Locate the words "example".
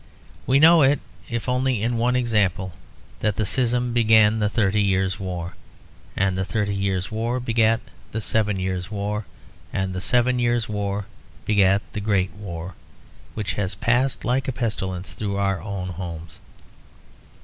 2.15-2.73